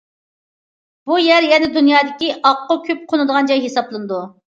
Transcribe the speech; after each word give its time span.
بۇ 1.09 1.17
يەر 1.23 1.45
يەنە 1.51 1.69
دۇنيادىكى 1.75 2.29
ئاققۇ 2.51 2.79
كۆپ 2.87 3.05
قونىدىغان 3.13 3.51
جاي 3.53 3.63
ھېسابلىنىدۇ. 3.67 4.19